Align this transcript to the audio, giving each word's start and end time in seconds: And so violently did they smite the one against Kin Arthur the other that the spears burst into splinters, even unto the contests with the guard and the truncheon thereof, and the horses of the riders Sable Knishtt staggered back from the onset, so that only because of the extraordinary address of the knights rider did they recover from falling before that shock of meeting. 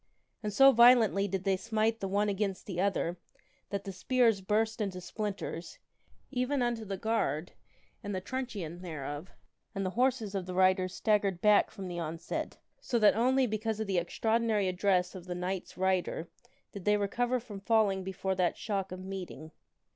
And 0.41 0.51
so 0.51 0.71
violently 0.71 1.27
did 1.27 1.43
they 1.43 1.55
smite 1.57 1.99
the 1.99 2.07
one 2.07 2.27
against 2.27 2.65
Kin 2.65 2.79
Arthur 2.79 2.93
the 2.93 3.01
other 3.11 3.17
that 3.69 3.83
the 3.83 3.91
spears 3.91 4.41
burst 4.41 4.81
into 4.81 4.99
splinters, 4.99 5.77
even 6.31 6.63
unto 6.63 6.83
the 6.83 6.97
contests 6.97 7.03
with 7.03 7.03
the 7.03 7.03
guard 7.03 7.51
and 8.05 8.15
the 8.15 8.19
truncheon 8.21 8.81
thereof, 8.81 9.29
and 9.75 9.85
the 9.85 9.91
horses 9.91 10.33
of 10.33 10.47
the 10.47 10.55
riders 10.55 10.93
Sable 10.93 10.95
Knishtt 10.95 10.97
staggered 10.97 11.41
back 11.41 11.69
from 11.69 11.87
the 11.87 11.99
onset, 11.99 12.57
so 12.79 12.97
that 12.97 13.15
only 13.15 13.45
because 13.45 13.79
of 13.79 13.85
the 13.85 13.99
extraordinary 13.99 14.67
address 14.67 15.13
of 15.13 15.27
the 15.27 15.35
knights 15.35 15.77
rider 15.77 16.27
did 16.71 16.85
they 16.85 16.97
recover 16.97 17.39
from 17.39 17.59
falling 17.59 18.03
before 18.03 18.33
that 18.33 18.57
shock 18.57 18.91
of 18.91 19.05
meeting. 19.05 19.51